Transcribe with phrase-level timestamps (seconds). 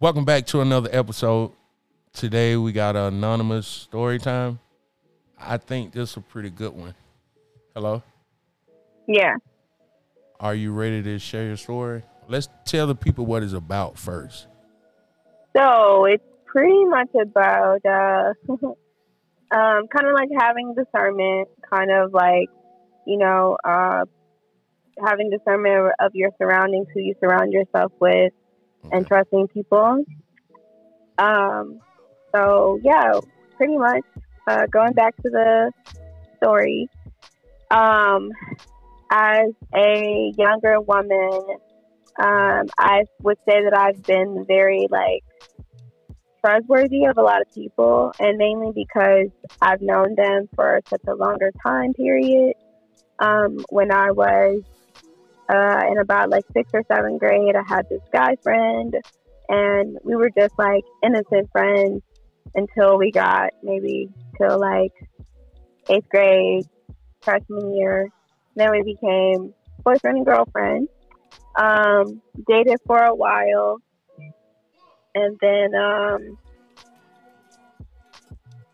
[0.00, 1.50] Welcome back to another episode.
[2.12, 4.60] Today we got an anonymous story time.
[5.36, 6.94] I think this is a pretty good one.
[7.74, 8.04] Hello?
[9.08, 9.34] Yeah.
[10.38, 12.04] Are you ready to share your story?
[12.28, 14.46] Let's tell the people what it's about first.
[15.56, 22.50] So it's pretty much about uh, um, kind of like having discernment, kind of like,
[23.04, 24.04] you know, uh,
[25.04, 28.32] having discernment of your surroundings, who you surround yourself with,
[28.92, 30.04] and trusting people.
[31.18, 31.80] Um,
[32.34, 33.12] so yeah,
[33.56, 34.04] pretty much
[34.46, 35.72] uh, going back to the
[36.36, 36.88] story.
[37.70, 38.30] Um,
[39.10, 41.58] as a younger woman,
[42.18, 45.22] um, I would say that I've been very like
[46.44, 49.28] trustworthy of a lot of people, and mainly because
[49.60, 52.54] I've known them for such a longer time period.
[53.20, 54.62] Um, when I was
[55.48, 58.94] uh, in about like sixth or seventh grade, I had this guy friend,
[59.48, 62.02] and we were just like innocent friends
[62.54, 64.92] until we got maybe till like
[65.88, 66.64] eighth grade,
[67.22, 68.08] freshman year.
[68.56, 70.88] Then we became boyfriend and girlfriend.
[71.58, 73.78] Um, dated for a while,
[75.14, 76.38] and then um,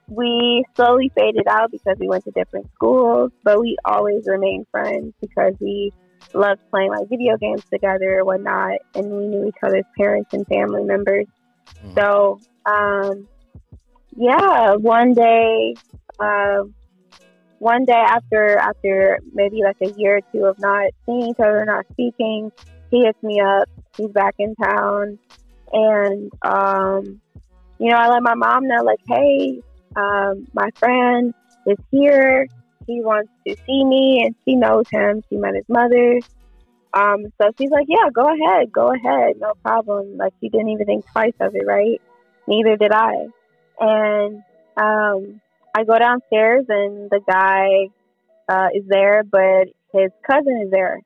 [0.06, 3.31] we slowly faded out because we went to different schools.
[3.42, 5.92] But we always remained friends because we
[6.34, 10.46] loved playing like video games together or whatnot, and we knew each other's parents and
[10.46, 11.26] family members.
[11.84, 11.94] Mhm.
[11.94, 13.28] So, um,
[14.16, 15.74] yeah, one day,
[16.18, 16.64] uh,
[17.58, 21.64] one day after after maybe like a year or two of not seeing each other,
[21.64, 22.50] not speaking,
[22.91, 23.69] he hits me up.
[23.96, 25.19] He's back in town,
[25.72, 27.20] and um,
[27.78, 29.62] you know, I let my mom know like, hey,
[29.96, 31.32] um, my friend
[31.66, 32.46] is here.
[32.86, 35.22] He wants to see me, and she knows him.
[35.28, 36.20] She met his mother.
[36.94, 40.16] Um, so she's like, yeah, go ahead, go ahead, no problem.
[40.16, 42.00] Like she didn't even think twice of it, right?
[42.46, 43.26] Neither did I.
[43.80, 44.42] And
[44.76, 45.41] um,
[45.74, 47.88] I go downstairs, and the guy
[48.48, 51.00] uh, is there, but his cousin is there.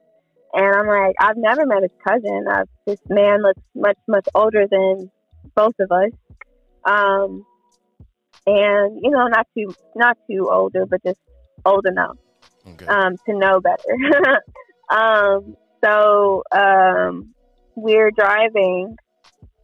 [0.53, 2.47] And I'm like, I've never met his cousin.
[2.50, 5.10] Uh, this man looks much, much older than
[5.54, 6.10] both of us.
[6.84, 7.47] Um,
[8.47, 11.20] and you know, not too, not too older, but just
[11.64, 12.16] old enough
[12.66, 12.86] Okay.
[12.86, 14.42] um, to know better.
[14.91, 17.34] um, so um,
[17.74, 18.96] we're driving,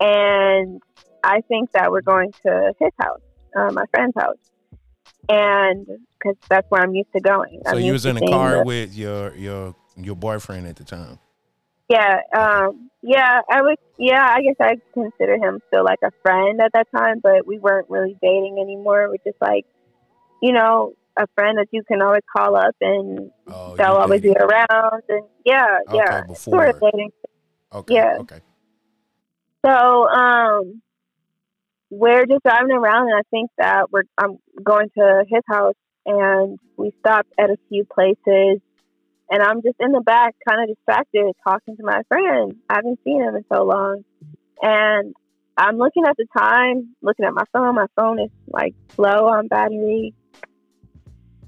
[0.01, 0.81] and
[1.23, 3.21] I think that we're going to his house,
[3.57, 4.37] uh, my friend's house,
[5.29, 7.61] and because that's where I'm used to going.
[7.67, 10.85] so I'm you was in a car the- with your your your boyfriend at the
[10.85, 11.19] time.
[11.89, 13.77] Yeah, um, yeah, I would.
[13.99, 17.59] Yeah, I guess I consider him still like a friend at that time, but we
[17.59, 19.09] weren't really dating anymore.
[19.09, 19.67] We're just like,
[20.43, 24.33] you know, a friend that you can always call up and Oh, they'll always be
[24.33, 25.03] around.
[25.09, 26.37] And yeah, Okay, yeah, before.
[26.37, 27.11] sort of dating.
[27.73, 27.95] Okay.
[27.95, 28.17] yeah.
[28.21, 28.41] Okay.
[29.65, 29.73] So,
[30.09, 30.83] um,
[31.91, 36.59] we're just driving around, and I think that we're I'm going to his house, and
[36.77, 38.61] we stopped at a few places,
[39.31, 42.57] and I'm just in the back, kind of distracted, talking to my friend.
[42.69, 44.05] I haven't seen him in so long,
[44.61, 45.15] and
[45.57, 47.75] I'm looking at the time, looking at my phone.
[47.77, 50.15] My phone is like low on battery.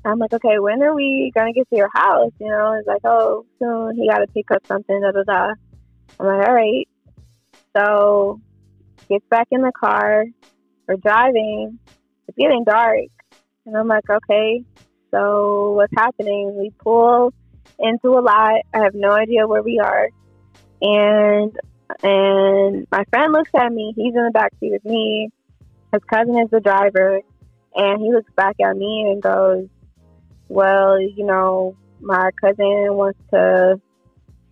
[0.07, 2.33] I'm like, okay, when are we gonna get to your house?
[2.39, 3.97] You know, it's like, oh, soon.
[3.97, 5.01] He got to pick up something.
[5.01, 5.55] Da da da.
[6.21, 6.89] I'm like, all right.
[7.77, 8.41] So
[9.09, 10.25] gets back in the car.
[10.87, 11.79] We're driving.
[12.29, 13.09] It's getting dark.
[13.67, 14.63] And I'm like, okay,
[15.11, 16.57] so what's happening?
[16.57, 17.33] We pull
[17.79, 18.61] into a lot.
[18.73, 20.09] I have no idea where we are.
[20.81, 21.57] And
[22.03, 23.93] and my friend looks at me.
[23.97, 25.31] He's in the back seat with me.
[25.93, 27.21] His cousin is the driver.
[27.75, 29.69] And he looks back at me and goes,
[30.49, 33.81] Well, you know, my cousin wants to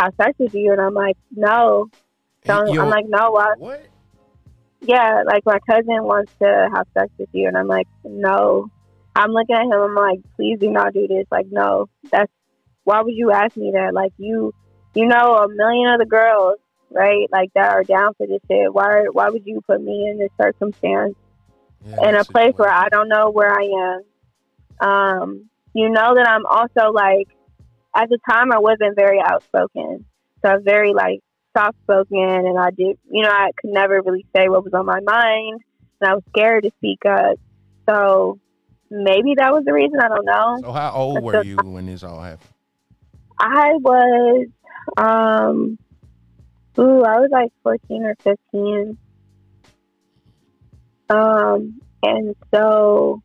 [0.01, 0.73] have sex with you.
[0.73, 1.89] And I'm like, No.
[2.47, 3.55] Yo, I'm like, No, why?
[3.59, 3.87] what?
[4.87, 8.69] yeah, like my cousin wants to have sex with you, and I'm like, no.
[9.17, 9.73] I'm looking at him.
[9.73, 11.27] I'm like, please do not do this.
[11.31, 12.33] Like, no, that's
[12.83, 13.95] why would you ask me that?
[13.95, 14.53] Like, you,
[14.95, 16.59] you know, a million other girls,
[16.91, 17.29] right?
[17.31, 18.75] Like that are down for this shit.
[18.75, 21.15] Why, why would you put me in this circumstance
[21.87, 22.73] Yeah, in a place where.
[22.73, 24.01] I don't know where I
[24.83, 24.89] am?
[24.89, 27.29] Um, you know that I'm also like,
[27.95, 30.05] at the time I wasn't very outspoken,
[30.43, 31.21] so I was very like
[31.57, 34.87] soft spoken, and I did, you know, I could never really say what was on
[34.87, 35.61] my mind,
[36.01, 37.39] and I was scared to speak up.
[37.89, 38.39] So
[38.91, 39.99] maybe that was the reason.
[40.01, 40.59] I don't know.
[40.63, 42.51] So how old were you when this all happened?
[43.39, 44.47] I was,
[44.97, 45.79] um,
[46.79, 48.99] ooh, I was like 14 or 15.
[51.11, 53.23] Um, and so,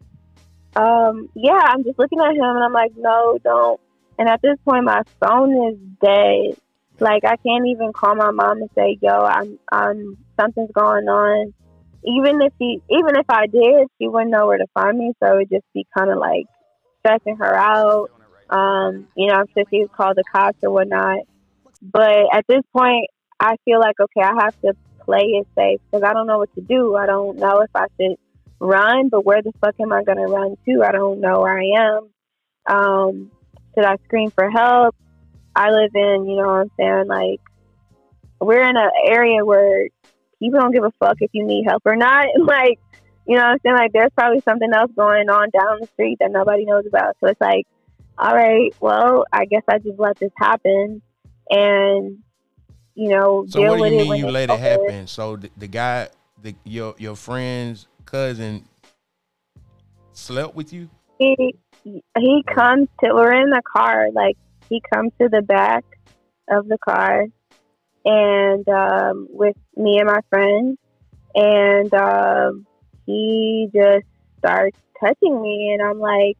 [0.75, 3.79] um, yeah, I'm just looking at him and I'm like, no, don't.
[4.17, 6.59] And at this point, my phone is dead.
[6.99, 11.53] Like I can't even call my mom and say, "Yo, I'm I'm something's going on.
[12.03, 15.13] Even if he, even if I did, she wouldn't know where to find me.
[15.23, 16.45] So it'd just be kind of like
[16.99, 18.11] stressing her out.
[18.49, 21.19] Um, you know, I'm sure she would call the cops or whatnot.
[21.81, 23.07] But at this point,
[23.39, 24.73] I feel like okay, I have to
[25.05, 26.97] play it safe because I don't know what to do.
[26.97, 28.17] I don't know if I should
[28.59, 30.83] run, but where the fuck am I gonna run to?
[30.83, 32.09] I don't know where I am.
[32.65, 33.31] Um,
[33.73, 34.95] should I scream for help?
[35.55, 37.41] I live in, you know what I'm saying, like
[38.39, 39.87] we're in an area where
[40.39, 42.27] people don't give a fuck if you need help or not.
[42.39, 42.79] Like,
[43.27, 43.75] you know what I'm saying?
[43.75, 47.15] Like there's probably something else going on down the street that nobody knows about.
[47.19, 47.67] So it's like,
[48.17, 51.01] all right, well, I guess I just let this happen
[51.49, 52.19] and
[52.95, 55.07] you know, so deal what do you with mean it you let it happen?
[55.07, 56.09] So the, the guy,
[56.41, 58.65] the your your friend's cousin
[60.13, 60.89] slept with you?
[61.19, 61.53] he
[61.83, 64.37] he comes to we're in the car like
[64.69, 65.83] he comes to the back
[66.49, 67.25] of the car
[68.05, 70.77] and um with me and my friend
[71.35, 72.65] and um
[73.05, 74.05] he just
[74.39, 76.37] starts touching me and i'm like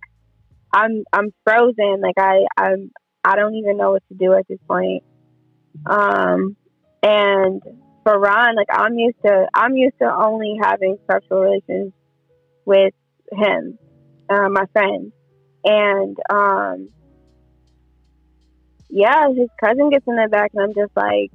[0.74, 2.92] i'm i'm frozen like i i'm
[3.24, 5.04] i don't even know what to do at this point
[5.86, 6.56] um
[7.04, 7.62] and
[8.10, 11.94] for ron like i'm used to i'm used to only having sexual relations
[12.66, 12.94] with
[13.32, 13.78] him
[14.30, 15.12] uh, my friend,
[15.64, 16.90] and um,
[18.90, 21.32] yeah, his cousin gets in the back, and I'm just like,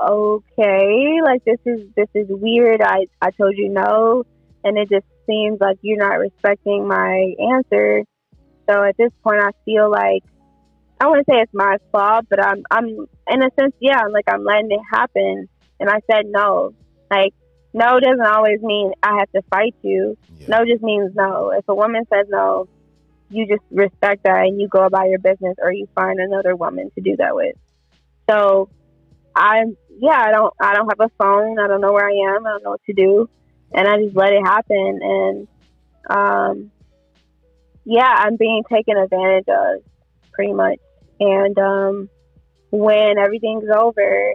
[0.00, 2.82] okay, like this is this is weird.
[2.82, 4.24] I I told you no,
[4.64, 8.04] and it just seems like you're not respecting my answer.
[8.68, 10.22] So at this point, I feel like
[11.00, 12.88] I want to say it's my fault, but I'm I'm
[13.30, 15.48] in a sense, yeah, like I'm letting it happen,
[15.80, 16.72] and I said no,
[17.10, 17.32] like.
[17.74, 20.16] No doesn't always mean I have to fight you.
[20.38, 20.46] Yeah.
[20.48, 21.50] No just means no.
[21.50, 22.66] If a woman says no,
[23.30, 26.90] you just respect that and you go about your business or you find another woman
[26.94, 27.54] to do that with.
[28.28, 28.70] So
[29.34, 32.46] I'm yeah, I don't I don't have a phone, I don't know where I am,
[32.46, 33.28] I don't know what to do.
[33.72, 35.48] And I just let it happen and
[36.08, 36.72] um
[37.84, 39.82] yeah, I'm being taken advantage of
[40.32, 40.78] pretty much.
[41.20, 42.10] And um
[42.70, 44.34] when everything's over,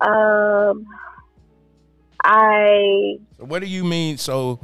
[0.00, 0.86] um
[2.24, 4.18] I what do you mean?
[4.18, 4.58] So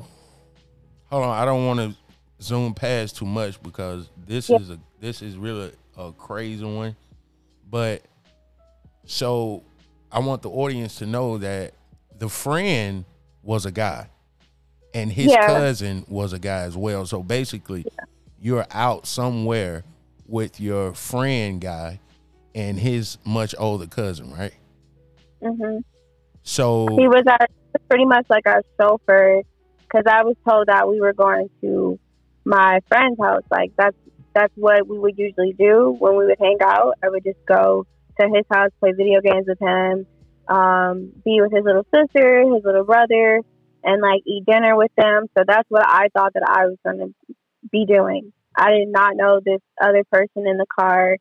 [1.06, 1.96] hold on, I don't want to
[2.42, 4.58] zoom past too much because this Yeah.
[4.58, 6.96] is a this is really a crazy one.
[7.70, 8.02] But
[9.06, 9.62] so
[10.10, 11.74] I want the audience to know that
[12.18, 13.04] the friend
[13.42, 14.08] was a guy
[14.94, 15.46] and his Yeah.
[15.46, 17.06] cousin was a guy as well.
[17.06, 17.86] So basically
[18.40, 19.84] you're out somewhere
[20.26, 22.00] with your friend guy
[22.54, 24.54] and his much older cousin, right?
[25.42, 25.82] Mhm
[26.42, 27.46] So He was our
[27.88, 29.42] pretty much like our chauffeur
[29.80, 31.98] because I was told that we were going to
[32.44, 33.42] my friend's house.
[33.50, 33.96] Like that's
[34.34, 36.94] that's what we would usually do when we would hang out.
[37.02, 37.86] I would just go
[38.20, 40.06] to his house, play video games with him,
[40.48, 43.40] um, be with his little sister, his little brother,
[43.82, 45.26] and like eat dinner with them.
[45.36, 47.34] So that's what I thought that I was going to
[47.70, 48.32] be doing.
[48.56, 51.16] I did not know this other person in the car.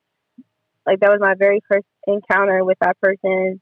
[0.85, 3.61] Like that was my very first encounter with that person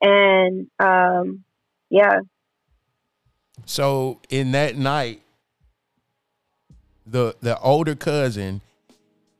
[0.00, 1.44] and um
[1.90, 2.20] yeah
[3.66, 5.20] So in that night,
[7.06, 8.60] the the older cousin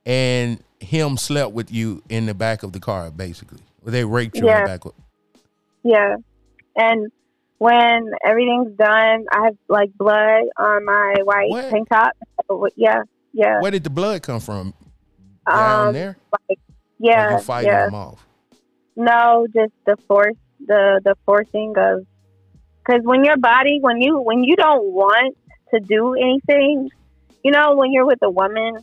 [0.06, 3.58] and him slept with you in the back of the car, basically.
[3.84, 4.60] They raped you in Yeah.
[4.60, 4.84] the back.
[4.84, 4.94] of-
[5.84, 6.16] yeah
[6.76, 7.10] and
[7.58, 11.70] when everything's done i have like blood on my white What?
[11.70, 12.12] tank top
[12.76, 14.74] yeah yeah Where did the blood come from?
[15.46, 16.16] Down um there?
[16.48, 16.58] like
[16.98, 18.26] yeah you fighting yeah them off?
[18.96, 20.36] no just the force
[20.68, 22.06] the the forcing of
[22.78, 25.36] because when your body when you when you don't want
[25.74, 26.88] to do anything
[27.44, 28.76] you know when you're with a woman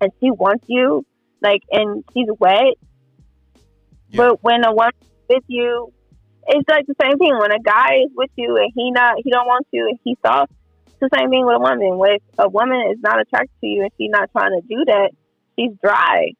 [0.00, 1.04] and she wants you
[1.42, 2.74] like and she's wet
[4.10, 4.18] Yeah.
[4.18, 4.92] but when a woman
[5.28, 5.92] with you
[6.50, 7.36] it's like the same thing.
[7.38, 10.16] When a guy is with you and he not he don't want you and he's
[10.24, 10.50] soft
[10.86, 12.00] it's the same thing with a woman.
[12.06, 15.10] If a woman is not attracted to you and she's not trying to do that
[15.58, 16.32] she's dry.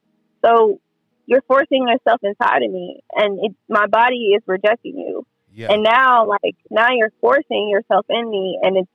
[0.45, 0.81] So
[1.29, 5.73] you're forcing yourself inside of me and it, my body is rejecting you Yeah.
[5.73, 8.89] and now like now you're forcing yourself in me and it's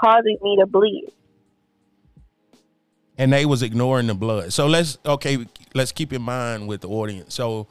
[0.00, 1.08] causing me to bleed
[3.16, 4.52] and they was ignoring the blood.
[4.52, 5.44] So let's okay,
[5.74, 7.34] let's keep in mind with the audience.
[7.34, 7.66] So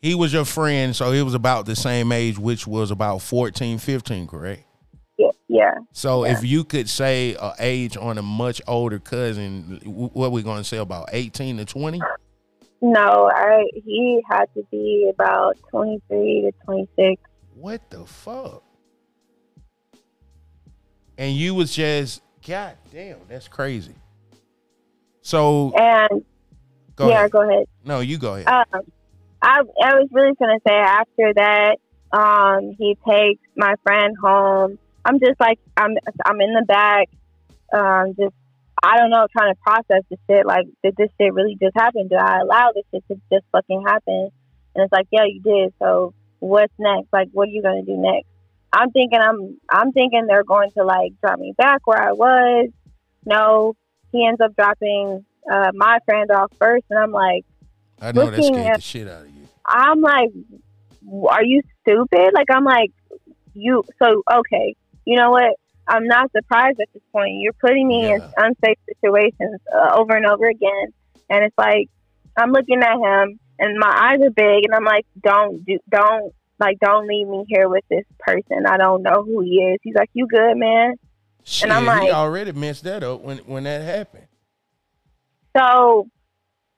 [0.00, 3.78] he was your friend, so he was about the same age, which was about 14,
[3.78, 4.64] 15, correct?
[5.18, 6.32] yeah yeah So Yeah.
[6.32, 10.58] if you could say a age on a much older cousin, wh- what we going
[10.62, 12.00] to say about 18 to 20?
[12.92, 17.22] No i he had to be about 23 to 26
[17.54, 18.62] What the fuck?
[21.16, 23.94] And you was just, God damn, that's crazy.
[25.22, 26.24] So and
[26.96, 27.30] go yeah ahead.
[27.30, 28.48] go ahead No, you go ahead.
[28.48, 28.82] um,
[29.40, 31.76] I, I was really gonna say after that,
[32.12, 34.78] Um, he takes my friend home.
[35.04, 35.90] I'm just like I'm
[36.26, 37.08] I'm in the back,
[37.72, 38.34] um, just
[38.84, 40.44] I don't know, trying to process the shit.
[40.44, 42.08] Like, did this shit really just happen?
[42.08, 44.30] Did I allow this shit to just fucking happen?
[44.74, 45.72] And it's like, yeah, you did.
[45.78, 47.08] So what's next?
[47.12, 48.28] Like, what are you gonna do next?
[48.72, 52.70] I'm thinking I'm I'm thinking they're going to like drop me back where I was.
[53.24, 53.74] No,
[54.12, 57.44] he ends up dropping uh, my friend off first, and I'm like,
[58.00, 59.48] I know that scared at- the shit out of you.
[59.66, 60.30] I'm like,
[61.28, 62.32] are you stupid?
[62.34, 62.92] Like, I'm like,
[63.54, 64.76] you, so, okay,
[65.06, 65.56] you know what?
[65.86, 67.40] I'm not surprised at this point.
[67.40, 70.92] You're putting me in unsafe situations uh, over and over again.
[71.30, 71.88] And it's like,
[72.36, 76.32] I'm looking at him and my eyes are big and I'm like, don't do, don't,
[76.58, 78.66] like, don't leave me here with this person.
[78.66, 79.78] I don't know who he is.
[79.82, 80.94] He's like, you good, man?
[81.44, 84.26] Shit, I'm he like- already messed that up when when that happened.
[85.56, 86.08] So,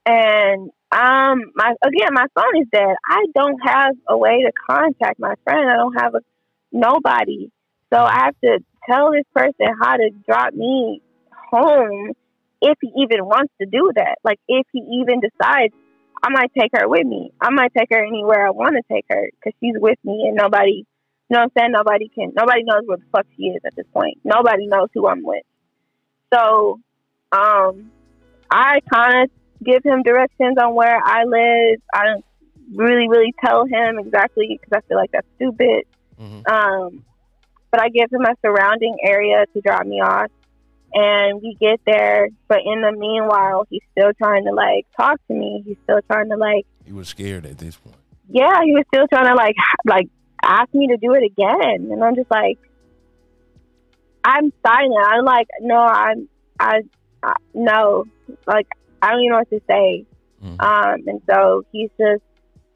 [0.05, 2.95] and um, my again, my phone is dead.
[3.09, 5.71] I don't have a way to contact my friend.
[5.71, 6.21] I don't have a
[6.73, 7.51] nobody.
[7.93, 8.59] So I have to
[8.89, 11.03] tell this person how to drop me
[11.51, 12.13] home
[12.63, 14.17] if he even wants to do that.
[14.25, 15.75] Like if he even decides,
[16.23, 17.33] I might take her with me.
[17.41, 20.37] I might take her anywhere I want to take her because she's with me and
[20.37, 20.85] nobody.
[21.29, 21.73] You know what I'm saying?
[21.73, 22.33] Nobody can.
[22.37, 24.19] Nobody knows where the fuck she is at this point.
[24.25, 25.43] Nobody knows who I'm with.
[26.33, 26.81] So,
[27.33, 27.91] um,
[28.51, 29.31] I kind of
[29.65, 31.81] give him directions on where I live.
[31.93, 32.25] I don't
[32.75, 35.85] really, really tell him exactly because I feel like that's stupid.
[36.21, 36.49] Mhm.
[36.49, 37.05] Um,
[37.71, 40.31] but I give him a surrounding area to drop me off,
[40.95, 42.29] and we get there.
[42.49, 45.63] But in the meanwhile, he's still trying to like talk to me.
[45.67, 47.97] He's still trying to like, He was scared at this point.
[48.29, 50.09] yeah, he was still trying to like, like
[50.43, 52.59] ask me to do it again, and I'm just like,
[54.25, 55.07] I'm silent.
[55.07, 56.81] I'm like, no, I'm, I,
[57.23, 58.05] I no,
[58.47, 58.67] like
[59.03, 60.05] I don't even know what to say.
[60.45, 60.61] Mhm.
[60.63, 62.23] Um, and so he's just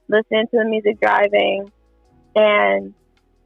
[0.09, 1.71] listening to the music driving,
[2.35, 2.95] and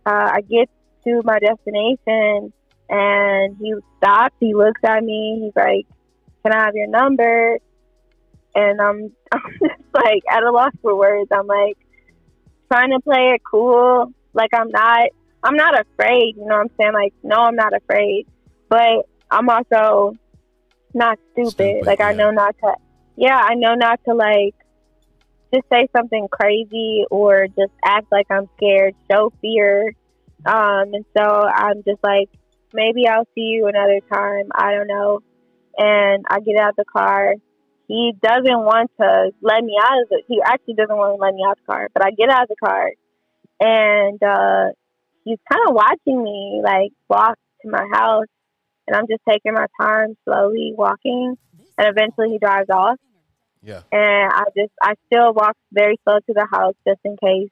[0.06, 0.68] uh, I get
[1.04, 2.52] to my destination,
[2.88, 4.34] and he stops.
[4.40, 5.40] He looks at me.
[5.44, 5.86] He's like,
[6.42, 7.58] "Can I have your number?"
[8.54, 11.30] And I'm, I'm just like at a loss for words.
[11.32, 11.76] I'm like
[12.72, 15.08] trying to play it cool, like I'm not.
[15.42, 16.36] I'm not afraid.
[16.36, 16.92] You know what I'm saying?
[16.94, 18.26] Like, no, I'm not afraid,
[18.70, 20.16] but I'm also
[20.94, 21.50] not stupid.
[21.52, 22.74] Stupid, like, I know not to.
[23.16, 24.54] Yeah, I know not to like
[25.52, 29.94] just say something crazy or just act like I'm scared, show fear.
[30.46, 32.28] Um, and so I'm just like,
[32.72, 34.50] maybe I'll see you another time.
[34.54, 35.20] I don't know.
[35.76, 37.34] And I get out of the car.
[37.88, 40.24] He doesn't want to let me out of it.
[40.28, 41.88] He actually doesn't want to let me out of the car.
[41.92, 42.90] But I get out of the car,
[43.60, 44.72] and uh,
[45.24, 48.26] he's kind of watching me like walk to my house,
[48.86, 51.36] and I'm just taking my time, slowly walking,
[51.76, 52.98] and eventually he drives off
[53.62, 53.82] Yeah.
[53.92, 57.50] and I just I still walk very slow to the house just in case,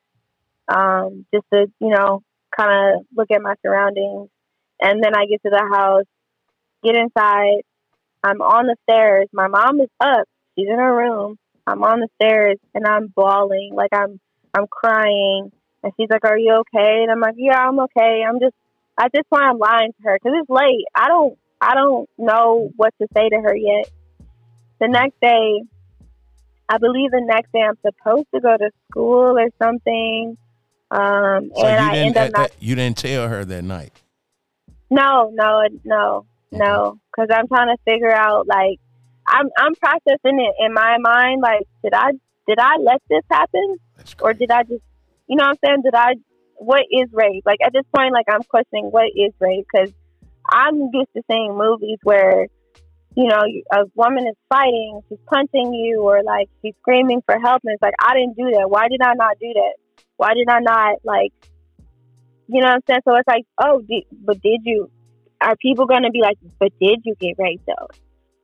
[0.69, 2.23] um, just to you know
[2.57, 4.29] kind of look at my surroundings,
[4.81, 6.05] and then I get to the house,
[6.85, 7.63] get inside.
[8.25, 9.27] I'm on the stairs.
[9.33, 10.27] My mom is up.
[10.57, 11.39] She's in her room.
[11.67, 14.19] I'm on the stairs and I'm bawling like I'm
[14.55, 15.51] I'm crying,
[15.83, 18.23] and she's like, "Are you okay?" And I'm like, "Yeah, I'm okay.
[18.27, 18.55] I'm just
[19.01, 20.85] at this point I'm lying to her because it's late.
[20.95, 23.89] I don't I don't know what to say to her yet."
[24.81, 25.63] The next day,
[26.69, 30.37] I believe the next day I'm supposed to go to school or something.
[30.93, 32.51] Um, So and you I end up not.
[32.51, 33.93] that- you didn't tell her that night.
[34.91, 36.99] No, no, no, no.
[37.11, 38.79] Because I'm trying to figure out like
[39.27, 41.41] I'm I'm processing it in my mind.
[41.41, 42.11] Like, did I
[42.47, 43.77] did I let this happen
[44.21, 44.83] or did I just
[45.29, 45.83] you know what I'm saying?
[45.83, 46.15] Did I
[46.57, 47.43] what is rape?
[47.47, 49.91] Like at this point, like I'm questioning what is rape because
[50.51, 52.49] I'm used to seeing movies where
[53.15, 53.41] you know
[53.73, 57.83] a woman is fighting, she's punching you, or like she's screaming for help, and it's
[57.83, 58.69] like I didn't do that.
[58.69, 59.75] Why did I not do that?
[60.17, 61.33] Why did I not like?
[62.49, 63.01] You know what I'm saying?
[63.05, 64.91] So it's like, oh, did, but did you?
[65.41, 67.89] Are people gonna be like, but did you get raped though?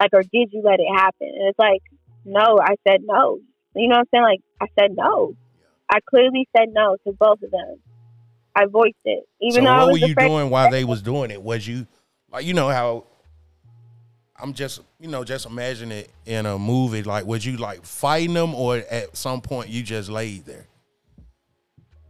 [0.00, 1.28] Like, or did you let it happen?
[1.28, 1.82] And it's like,
[2.24, 3.38] no, I said no.
[3.74, 4.24] You know what I'm saying?
[4.24, 5.34] Like, I said no.
[5.90, 7.76] I clearly said no to both of them.
[8.54, 11.40] I voiced it, even so though what were you doing while they was doing it?
[11.40, 11.86] Was you
[12.32, 13.04] like you know how
[14.36, 18.34] I'm just you know just imagine it in a movie like was you like fighting
[18.34, 20.66] them or at some point you just laid there?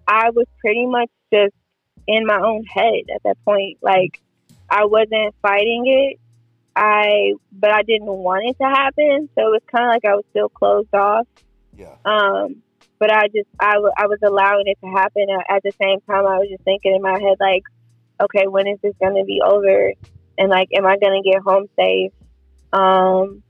[0.08, 1.54] I was pretty much just
[2.06, 3.78] in my own head at that point.
[3.82, 4.20] Like
[4.70, 6.18] I wasn't fighting it.
[6.74, 10.14] I but I didn't want it to happen, so it was kind of like I
[10.14, 11.26] was still closed off.
[11.76, 11.96] Yeah.
[12.04, 12.62] Um,
[12.98, 15.26] but I just I, w- I was allowing it to happen.
[15.48, 17.64] At the same time, I was just thinking in my head like,
[18.20, 19.92] okay, when is this going to be over?
[20.38, 22.12] And like, am I going to get home safe?
[22.72, 23.42] Um,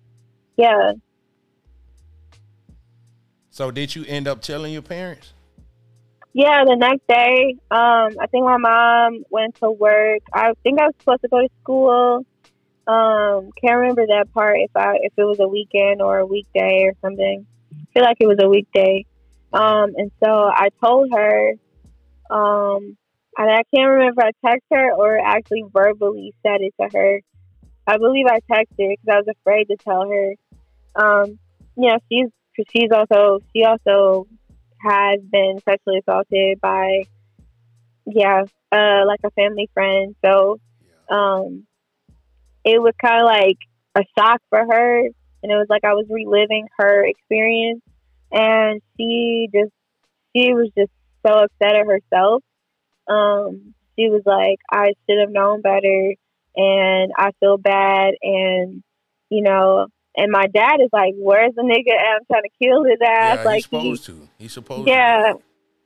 [0.57, 0.93] yeah.
[3.51, 5.33] So did you end up telling your parents?
[6.33, 10.21] Yeah, the next day, um, I think my mom went to work.
[10.33, 12.25] I think I was supposed to go to school.
[12.87, 16.85] Um, can't remember that part if I if it was a weekend or a weekday
[16.85, 17.47] or something.
[17.73, 19.05] I feel like it was a weekday.
[19.53, 21.53] Um, and so I told her,
[22.31, 22.97] um,
[23.37, 27.21] and I can't remember if I texted her or actually verbally said it to her.
[27.87, 30.35] I believe I texted because I was afraid to tell her.
[30.95, 31.39] Um,
[31.77, 32.29] know, she's
[32.71, 34.27] she's also she also
[34.81, 37.03] has been sexually assaulted by
[38.07, 40.15] yeah, uh, like a family friend.
[40.25, 40.59] So
[41.11, 41.67] um,
[42.65, 43.59] it was kind of like
[43.95, 47.83] a shock for her, and it was like I was reliving her experience,
[48.33, 49.73] and she just
[50.35, 50.91] she was just
[51.27, 52.43] so upset at herself.
[53.09, 56.15] Um, she was like, I should have known better,
[56.57, 58.83] and I feel bad, and
[59.31, 59.89] you know,
[60.19, 63.39] and my dad is like, "Where's the nigga?" And I'm trying to kill his ass.
[63.39, 64.29] Yeah, like he's supposed he, to.
[64.39, 65.39] He's supposed yeah, to.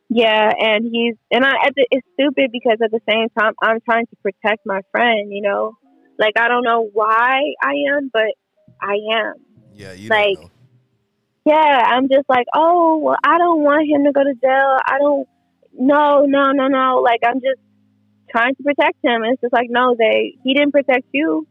[0.08, 0.74] yeah, Yeah.
[0.74, 1.50] and he's and I.
[1.66, 5.32] At the, it's stupid because at the same time, I'm trying to protect my friend.
[5.32, 5.76] You know,
[6.18, 8.32] like I don't know why I am, but
[8.80, 9.34] I am.
[9.74, 10.50] Yeah, you like- know.
[11.44, 14.76] Yeah, I'm just like, oh, well, I don't want him to go to jail.
[14.86, 15.26] I don't.
[15.74, 17.00] No, no, no, no.
[17.02, 17.58] Like I'm just
[18.30, 19.22] trying to protect him.
[19.22, 20.36] And it's just like, no, they.
[20.44, 21.48] He didn't protect you.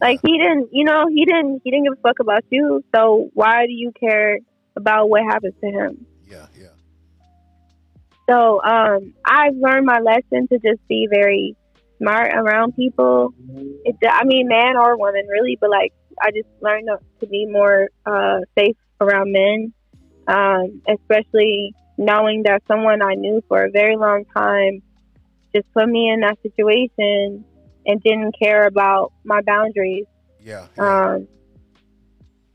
[0.00, 0.68] Like he didn't.
[0.72, 1.62] You know, he didn't.
[1.64, 2.84] He didn't give a fuck about you.
[2.94, 4.38] So why do you care
[4.76, 6.06] about what happens to him?
[6.28, 6.68] Yeah, yeah.
[8.28, 11.56] So um, I've learned my lesson to just be very
[11.98, 13.34] smart around people.
[13.84, 17.46] It, I mean, man or woman, really, but like I just learned to- to be
[17.46, 19.72] more uh, safe around men,
[20.26, 24.82] um, especially knowing that someone I knew for a very long time
[25.54, 27.44] just put me in that situation
[27.86, 30.06] and didn't care about my boundaries.
[30.40, 30.66] Yeah.
[30.76, 31.14] yeah.
[31.14, 31.28] Um,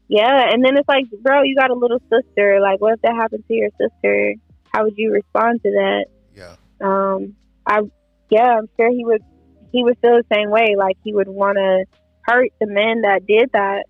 [0.07, 2.59] yeah, and then it's like, bro, you got a little sister.
[2.59, 4.33] Like, what if that happened to your sister?
[4.73, 6.05] How would you respond to that?
[6.35, 6.55] yeah.
[6.81, 7.81] Um, I,
[8.29, 9.23] yeah, I'm sure he would.
[9.71, 10.75] He would feel the same way.
[10.75, 11.85] Like he would want to
[12.23, 13.85] hurt the men that did that.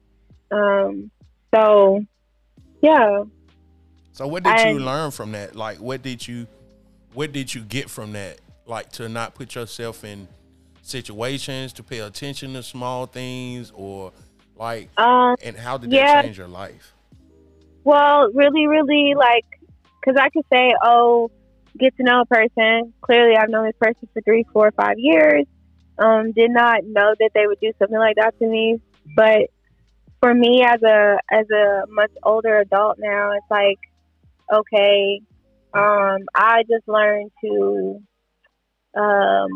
[0.52, 1.10] Um,
[1.56, 2.04] so,
[2.82, 3.23] yeah,
[4.12, 5.56] So what did you learn from that?
[5.56, 6.47] Like what did you
[7.13, 8.39] what did you get from that?
[8.65, 10.28] Like to not put yourself in
[10.89, 14.12] situations, to pay attention to small things or
[14.58, 16.15] like um, and how did yeah.
[16.15, 16.93] that change your life?
[17.84, 19.45] Well, really, really, like,
[19.99, 21.32] because I could say, oh,
[21.78, 22.93] get to know a person.
[23.02, 25.45] Clearly, I've known this person for three, four, five years.
[25.97, 28.80] Um, did not know that they would do something like that to me.
[29.15, 29.49] But
[30.19, 33.80] for me, as a as a much older adult now, it's like,
[34.54, 35.21] okay,
[35.73, 38.02] um, I just learned to
[38.95, 39.49] um,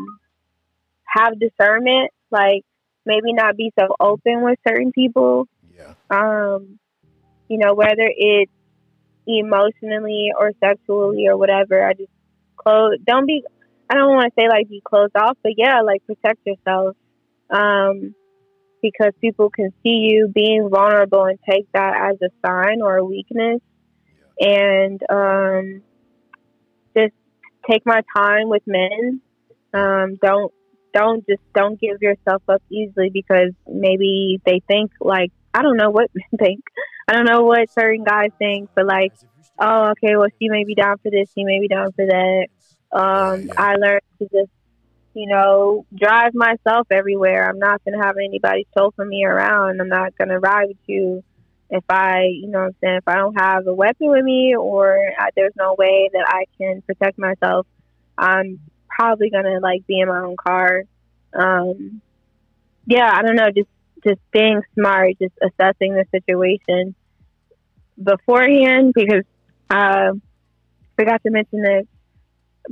[1.16, 2.10] have discernment.
[2.30, 2.62] Like,
[3.06, 5.46] maybe not be so open with certain people
[5.76, 5.94] Yeah.
[6.10, 6.78] um,
[7.48, 8.50] you know, whether it's
[9.26, 11.86] emotionally or sexually or whatever.
[11.86, 12.10] I just
[12.56, 12.96] close.
[13.06, 13.42] Don't be.
[13.90, 16.96] I don't want to say like be closed off, but yeah, like protect yourself,
[17.50, 18.14] um,
[18.82, 23.04] because people can see you being vulnerable and take that as a sign or a
[23.04, 23.60] weakness,
[24.40, 24.48] Yeah.
[24.48, 25.82] and um,
[26.96, 27.14] just
[27.70, 29.20] take my time with men.
[29.74, 30.52] Um, don't
[30.94, 35.90] don't just don't give yourself up easily because maybe they think like I don't know
[35.90, 36.60] what men think.
[37.08, 39.12] I don't know what certain guys think, but like,
[39.60, 42.46] oh, okay, well, she may be down for this, she may be down for that.
[42.92, 43.48] Um.
[43.56, 44.50] I learned to just,
[45.14, 47.48] you know, drive myself everywhere.
[47.48, 49.80] I'm not gonna have anybody chauffeur me around.
[49.80, 51.22] I'm not gonna ride with you
[51.70, 54.54] if I, you know, what I'm saying if I don't have a weapon with me
[54.56, 57.66] or I, there's no way that I can protect myself.
[58.18, 58.60] I'm
[58.96, 60.82] probably gonna like be in my own car.
[61.32, 62.00] Um,
[62.86, 63.68] yeah, I don't know, just
[64.06, 66.94] just being smart, just assessing the situation
[68.02, 69.24] beforehand because
[69.70, 70.12] uh,
[70.96, 71.86] forgot to mention this.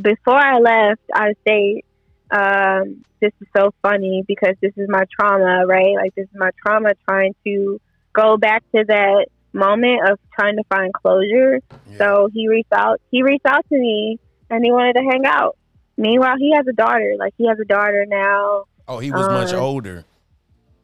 [0.00, 1.85] Before I left out of state,
[2.30, 5.94] um, this is so funny because this is my trauma, right?
[5.96, 7.80] Like this is my trauma trying to
[8.12, 11.61] go back to that moment of trying to find closure.
[11.90, 11.98] Yeah.
[11.98, 13.00] So he reached out.
[13.11, 14.18] He reached out to me
[14.50, 15.56] and he wanted to hang out.
[15.96, 17.14] Meanwhile, he has a daughter.
[17.18, 18.64] Like he has a daughter now.
[18.88, 20.05] oh, he was much uh, older.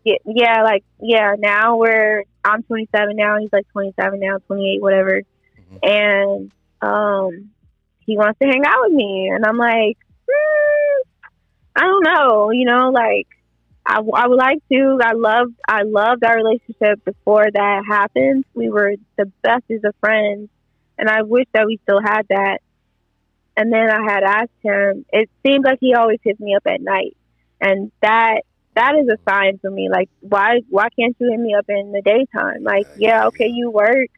[0.04, 1.34] Yeah, yeah, like yeah.
[1.38, 3.38] Now we're I'm 27 now.
[3.38, 5.22] He's like 27 now, 28, whatever.
[5.82, 7.50] And um,
[8.06, 11.08] he wants to hang out with me, and I'm like, hmm,
[11.76, 12.50] I don't know.
[12.50, 13.26] You know, like
[13.84, 14.98] I, I would like to.
[15.02, 18.44] I loved I loved our relationship before that happened.
[18.54, 20.48] We were the bestest of friends,
[20.96, 22.58] and I wish that we still had that.
[23.58, 25.04] And then I had asked him.
[25.12, 27.16] It seems like he always hits me up at night,
[27.60, 28.42] and that
[28.76, 29.88] that is a sign for me.
[29.90, 32.62] Like, why why can't you hit me up in the daytime?
[32.62, 34.10] Like, yeah, okay, you work,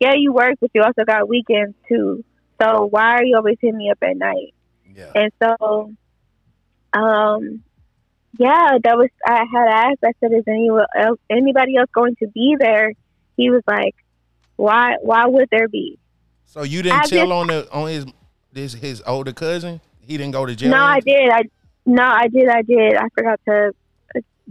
[0.00, 2.24] yeah, you work, but you also got weekends too.
[2.60, 4.52] So why are you always hitting me up at night?
[4.92, 5.12] Yeah.
[5.14, 5.92] And so,
[6.92, 7.62] um,
[8.36, 9.98] yeah, that was I had asked.
[10.04, 12.94] I said, "Is anyone else, anybody else going to be there?"
[13.36, 13.94] He was like,
[14.56, 14.96] "Why?
[15.02, 16.00] Why would there be?"
[16.46, 18.06] So you didn't I tell just- on the on his
[18.52, 19.80] this his older cousin?
[20.00, 20.70] He didn't go to jail.
[20.70, 21.30] No, I did.
[21.30, 21.42] I
[21.86, 22.48] no, I did.
[22.48, 22.96] I did.
[22.96, 23.72] I forgot to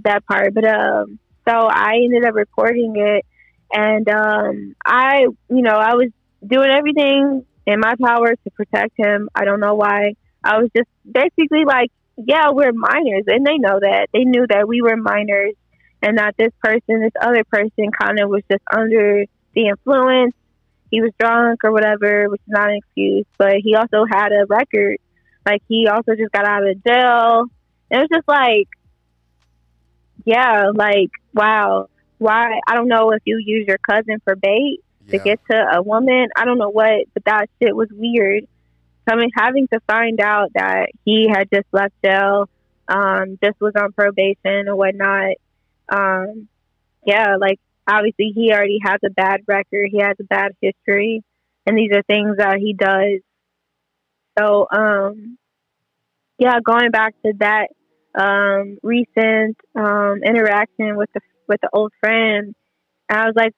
[0.03, 3.25] that part, but um, so I ended up reporting it,
[3.71, 6.09] and um, I, you know, I was
[6.45, 9.29] doing everything in my power to protect him.
[9.35, 10.13] I don't know why.
[10.43, 14.07] I was just basically like, yeah, we're minors, and they know that.
[14.13, 15.53] They knew that we were minors,
[16.01, 20.35] and that this person, this other person, kind of was just under the influence.
[20.89, 24.45] He was drunk or whatever, which is not an excuse, but he also had a
[24.47, 24.97] record
[25.47, 27.45] like he also just got out of jail.
[27.89, 28.67] It was just like,
[30.25, 32.59] yeah, like wow, why?
[32.67, 36.27] I don't know if you use your cousin for bait to get to a woman.
[36.35, 38.43] I don't know what, but that shit was weird.
[39.07, 42.49] Coming, having to find out that he had just left jail,
[42.89, 45.35] um, just was on probation or whatnot.
[45.87, 46.49] Um,
[47.05, 49.89] yeah, like obviously he already has a bad record.
[49.91, 51.23] He has a bad history,
[51.65, 53.21] and these are things that he does
[54.37, 55.37] so, um,
[56.37, 57.67] yeah, going back to that
[58.15, 62.53] um, recent um, interaction with the with the old friend,
[63.09, 63.53] I was like,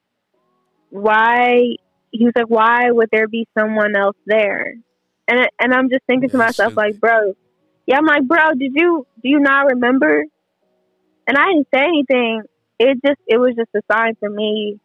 [0.90, 1.76] why?
[2.12, 4.74] He was like, why would there be someone else there?
[5.28, 7.34] And and I'm just thinking to myself, like, bro,
[7.86, 10.24] yeah, I'm like, bro, did you do you not remember?
[11.26, 12.42] And I didn't say anything.
[12.82, 14.80] It just it was just a sign for me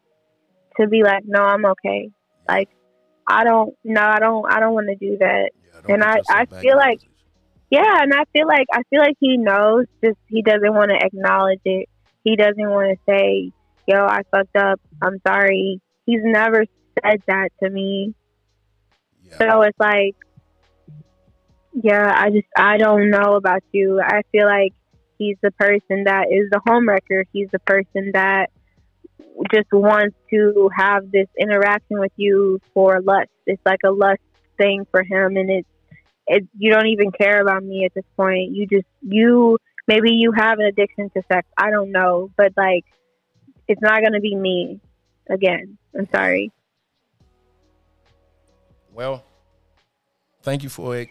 [0.80, 2.10] to be like, no, I'm okay.
[2.48, 2.70] Like,
[3.26, 5.52] I don't, no, I don't, I don't want to do that.
[5.64, 7.12] Yeah, don't and I I feel like- position.
[7.72, 11.04] Yeah, and I feel like I feel like he knows, just he doesn't want to
[11.04, 11.90] acknowledge it.
[12.24, 13.52] He doesn't want to say,
[13.88, 14.80] "Yo, I fucked up.
[15.02, 16.66] I'm sorry." He's never
[17.04, 18.14] said that to me.
[19.24, 19.38] yeah.
[19.40, 20.16] So it's like,
[21.74, 24.00] yeah, I just I don't know about you.
[24.02, 24.74] I feel like
[25.18, 27.24] he's the person that is the homewrecker.
[27.32, 28.50] He's the person that
[29.52, 33.30] just wants to have this interaction with you for lust.
[33.46, 34.22] It's like a lust
[34.58, 35.68] thing for him, and it's
[36.28, 36.48] it.
[36.58, 38.52] You don't even care about me at this point.
[38.52, 41.48] You just you maybe you have an addiction to sex.
[41.58, 42.86] I don't know, but like
[43.68, 44.80] it's not gonna be me
[45.30, 45.78] again.
[45.98, 46.52] I'm sorry.
[48.94, 49.24] Well,
[50.42, 51.10] thank you for it.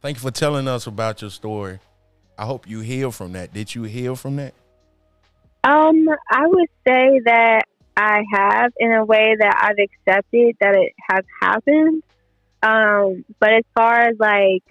[0.00, 1.78] Thank you for telling us about your story.
[2.38, 3.52] I hope you heal from that.
[3.52, 4.54] Did you heal from that?
[5.62, 7.62] Um, I would say that
[7.96, 12.02] I have in a way that I've accepted that it has happened.
[12.62, 14.62] Um, but as far as like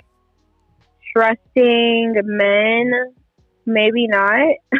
[1.13, 2.91] trusting men,
[3.65, 4.55] maybe not.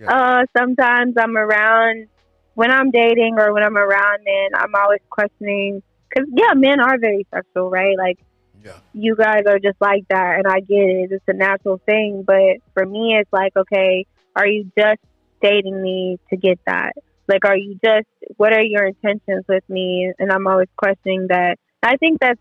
[0.00, 0.12] Yeah.
[0.12, 2.08] uh, sometimes I'm around
[2.54, 6.98] when I'm dating or when I'm around men, I'm always questioning because yeah, men are
[6.98, 7.96] very sexual, right?
[7.96, 8.18] Like
[8.64, 8.78] Yeah.
[8.94, 11.12] you guys are just like that and I get it.
[11.12, 12.24] It's a natural thing.
[12.26, 15.00] But for me it's like, okay, are you just
[15.42, 16.92] dating me to get that?
[17.28, 20.12] Like are you just what are your intentions with me?
[20.18, 21.58] And I'm always questioning that.
[21.82, 22.40] I think that's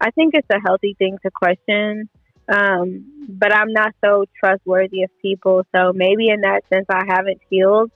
[0.00, 2.08] I think it's a healthy thing to question.
[2.50, 5.66] Um, but I'm not so trustworthy of people.
[5.76, 7.90] So maybe in that sense I haven't healed.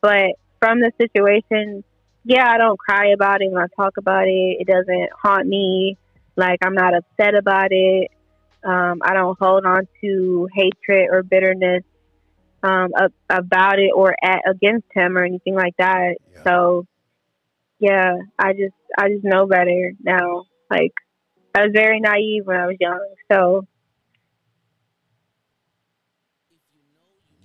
[0.00, 1.82] But from the situation,
[2.24, 4.58] yeah, I don't cry about it when I talk about it.
[4.60, 5.96] It doesn't haunt me.
[6.36, 8.10] Like I'm not upset about it.
[8.64, 11.82] Um, I don't hold on to hatred or bitterness
[12.62, 16.16] um, ab- about it or at, against him or anything like that.
[16.32, 16.42] Yeah.
[16.44, 16.86] So,
[17.78, 20.44] yeah, I just I just know better now.
[20.70, 20.92] Like
[21.54, 23.14] I was very naive when I was young.
[23.30, 23.66] So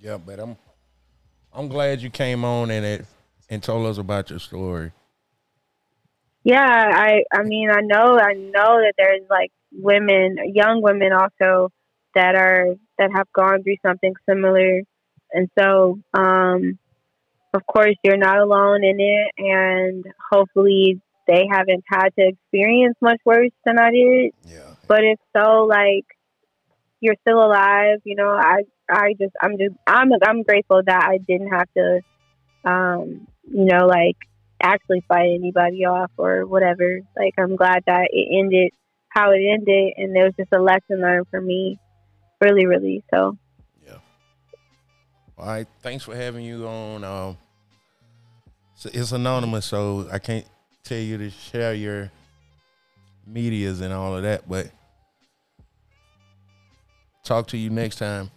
[0.00, 0.56] Yeah, but I'm
[1.52, 3.06] I'm glad you came on and it
[3.48, 4.90] and told us about your story.
[6.44, 11.70] Yeah, I I mean I know I know that there's like women, young women also
[12.14, 14.82] that are that have gone through something similar,
[15.32, 16.78] and so um,
[17.54, 23.20] of course you're not alone in it, and hopefully they haven't had to experience much
[23.24, 24.32] worse than I did.
[24.44, 24.74] Yeah.
[24.88, 26.06] but if so, like
[27.00, 31.18] you're still alive, you know, I I just I'm just I'm I'm grateful that I
[31.18, 32.00] didn't have to
[32.64, 34.16] um, you know, like
[34.62, 37.00] actually fight anybody off or whatever.
[37.16, 38.72] Like I'm glad that it ended
[39.08, 41.78] how it ended and there was just a lesson learned for me.
[42.40, 43.04] Really, really.
[43.12, 43.36] So
[43.86, 43.98] Yeah.
[45.36, 45.66] All right.
[45.80, 47.04] Thanks for having you on.
[47.04, 47.38] Um,
[48.74, 50.46] so it's anonymous, so I can't
[50.82, 52.10] tell you to share your
[53.26, 54.70] medias and all of that, but
[57.24, 58.30] talk to you next time.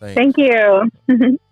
[0.00, 0.14] Thanks.
[0.14, 1.38] thank you.